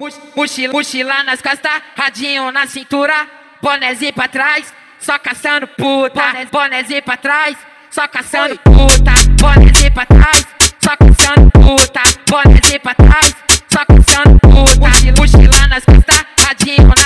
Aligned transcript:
Mochila, 0.00 0.72
mochila 0.72 1.24
nas 1.24 1.42
costas, 1.42 1.82
radinho 1.96 2.52
na 2.52 2.68
cintura, 2.68 3.26
bonézinho 3.60 4.12
pra 4.12 4.28
trás, 4.28 4.72
só 5.00 5.18
caçando 5.18 5.66
puta. 5.66 6.22
Bonézinho 6.52 7.02
pra 7.02 7.16
trás, 7.16 7.56
só 7.90 8.06
caçando 8.06 8.56
puta. 8.60 9.12
Bonézinho 9.40 9.92
pra 9.92 10.06
trás, 10.06 10.46
só 10.80 10.96
caçando 10.96 11.50
puta. 11.50 12.02
Bonézinho 12.30 12.80
pra 12.80 12.94
trás, 12.94 13.36
só 13.68 13.84
caçando 13.84 14.38
puta. 14.38 15.20
Mochila 15.20 15.66
nas 15.66 15.84
costas, 15.84 16.24
radinho 16.46 16.97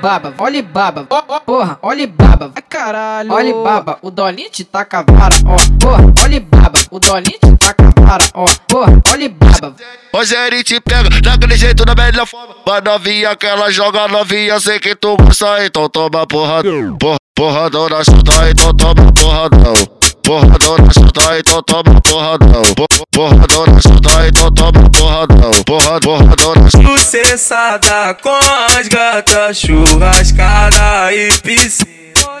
baba, 0.00 0.34
olha 0.38 0.62
baba, 0.62 1.06
porra, 1.40 1.78
olha 1.82 2.06
baba, 2.06 2.52
ai 2.54 2.62
caralho. 2.62 3.32
Olha 3.32 3.54
baba, 3.54 3.98
o 4.02 4.10
dolinho 4.10 4.50
te 4.50 4.64
taca 4.64 5.00
a 5.00 5.02
vara, 5.02 5.34
ó, 5.46 5.56
porra, 5.78 6.12
olha 6.24 6.40
baba, 6.40 6.78
o 6.90 6.98
dolinho 6.98 7.38
te 7.38 7.56
taca 7.58 7.92
a 7.96 8.00
vara, 8.00 8.24
ó, 8.34 8.46
porra, 8.66 9.00
olha 9.12 9.28
baba. 9.28 9.74
Hoje 10.12 10.34
ele 10.34 10.64
te 10.64 10.80
pega 10.80 11.08
daquele 11.20 11.56
jeito 11.56 11.84
da 11.84 11.94
melhor 11.94 12.26
forma. 12.26 12.54
Mas 12.66 12.82
novinha 12.82 13.36
que 13.36 13.46
ela 13.46 13.70
joga 13.70 14.08
novinha, 14.08 14.58
sei 14.58 14.80
que 14.80 14.94
tu 14.94 15.16
gosta, 15.16 15.64
então 15.64 15.88
toma 15.88 16.26
porra. 16.26 16.62
Porra, 16.98 17.16
porra, 17.34 17.70
dona 17.70 18.02
chuta, 18.04 18.50
então 18.50 18.74
toma 18.74 19.12
porradão. 19.12 19.99
Porra, 20.30 20.56
dona 20.60 20.88
chuta, 20.92 21.38
então 21.40 21.60
toma 21.64 22.00
porradão. 22.02 22.62
Porra, 23.10 23.46
dona 23.48 23.80
chuta, 23.82 24.28
então 24.28 24.52
toma 24.52 24.90
porradão. 24.90 25.50
Porra, 25.66 26.00
porra, 26.00 26.36
dona 26.36 26.70
chuta. 26.70 26.98
Sucessada 27.00 28.14
com 28.22 28.38
as 28.78 28.86
gatas, 28.86 29.56
churrascada 29.58 31.12
e 31.12 31.32
piscina. 31.38 31.90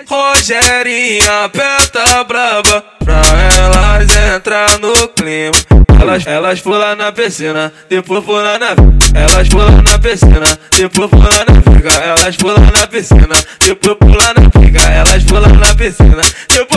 Rogerinha 0.08 1.46
aperta 1.46 2.22
braba 2.22 2.84
pra 3.04 3.22
elas 3.58 4.36
entrar 4.36 4.78
no 4.78 5.08
clima. 5.08 5.56
Elas, 6.00 6.26
elas 6.26 6.60
pulam 6.60 6.96
na 6.96 7.10
piscina, 7.10 7.72
depois 7.88 8.24
pulam 8.24 8.58
na 8.58 8.74
Elas 9.20 9.48
pulam 9.48 9.82
na 9.82 9.98
piscina, 9.98 10.58
depois 10.70 11.10
pulam 11.10 11.44
na 11.48 11.72
figa. 11.72 11.90
Elas 11.90 12.36
pulam 12.36 12.70
na 12.72 12.86
piscina, 12.86 13.34
depois 13.58 13.96
pulam 13.98 14.34
na 14.34 14.60
figa. 14.60 14.80
Elas 14.80 15.24
pulam 15.24 15.52
na 15.56 15.74
piscina, 15.74 16.22
depois 16.48 16.69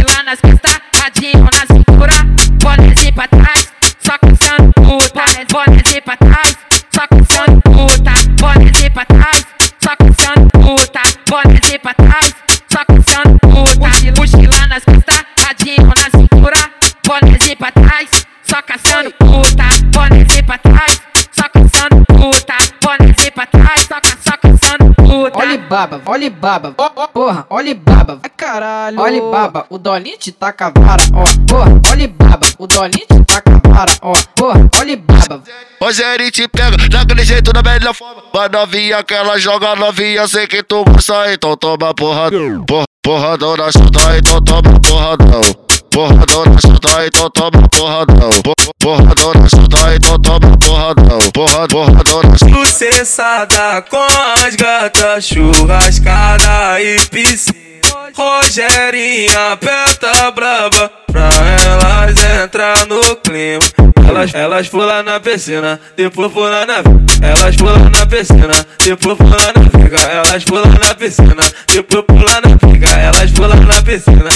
Mochila, 0.00 0.22
mochila 0.22 0.22
nas 0.24 0.40
costas, 0.40 0.80
puta. 25.70 26.02
Olha 26.06 26.30
baba, 26.30 26.74
olha 26.76 26.90
baba, 26.90 27.08
porra, 27.08 27.46
olha 27.48 27.74
baba, 27.74 28.18
ai 28.22 28.30
caralho. 28.36 29.00
Olha 29.00 29.22
baba, 29.22 29.66
o 29.70 29.78
dolinho 29.78 30.18
te 30.18 30.32
taca 30.32 30.66
a 30.66 30.70
vara, 30.70 31.02
ó, 31.14 31.24
porra, 31.46 31.80
olha 31.90 32.08
baba, 32.08 32.46
o 32.58 32.66
dolinho 32.66 33.06
te 33.06 33.24
taca 33.24 33.60
a 33.64 33.68
vara, 33.68 33.92
ó, 34.02 34.12
porra, 34.34 34.68
olha 34.80 34.96
baba. 34.96 35.42
Hoje 35.80 36.02
ele 36.02 36.30
te 36.30 36.48
pega 36.48 36.76
daquele 36.88 37.24
jeito 37.24 37.52
da 37.52 37.62
melhor 37.62 37.94
forma. 37.94 38.22
Mas 38.34 38.50
novinha 38.50 39.02
que 39.04 39.14
ela 39.14 39.38
joga 39.38 39.76
novinha, 39.76 40.26
sei 40.26 40.46
que 40.46 40.62
tu 40.62 40.84
gosta, 40.84 41.32
então 41.32 41.56
toma 41.56 41.94
porra. 41.94 42.30
Porra, 42.66 42.84
porra, 43.02 43.38
dona 43.38 43.70
chuta, 43.70 44.18
então 44.18 44.42
toma 44.42 44.80
porradão. 44.80 45.40
Porra, 45.90 46.26
dona 46.26 46.60
chuta, 46.60 47.06
então 47.06 47.30
toma 47.30 47.68
porradão. 47.68 48.30
Porra, 48.42 48.74
porra, 48.78 49.14
dona 49.14 49.48
chuta, 49.48 49.94
então 49.96 50.18
toma 50.18 50.56
porradão. 50.58 51.18
Porra, 51.32 51.68
porra, 51.68 51.68
dona 51.68 51.86
chuta. 51.98 51.99
Sucessada 52.38 53.82
com 53.88 54.06
as 54.46 54.54
gatas, 54.56 55.24
churrascada 55.24 56.80
e 56.80 56.96
piscina. 57.06 57.60
Rogerinha 58.14 59.52
aperta 59.52 60.30
braba 60.32 60.90
pra 61.10 61.30
elas 61.64 62.42
entrar 62.42 62.86
no 62.86 63.16
clima. 63.16 63.64
Elas, 64.08 64.34
elas 64.34 64.68
pulam 64.68 65.04
na 65.04 65.20
piscina, 65.20 65.80
depois 65.96 66.32
pulam 66.32 66.66
na 66.66 66.82
Elas 67.22 67.56
pulam 67.56 67.90
na 67.90 68.06
piscina, 68.06 68.66
depois 68.84 69.16
pulam 69.16 69.52
na 69.54 69.70
figa. 69.70 70.00
Elas 70.10 70.44
pulam 70.44 70.72
na 70.80 70.94
piscina, 70.94 71.44
depois 71.68 72.04
pulam 72.04 72.40
na 72.42 72.58
figa. 72.58 72.90
Elas 72.98 73.30
pulam 73.30 73.64
na 73.66 73.82
piscina, 73.82 74.30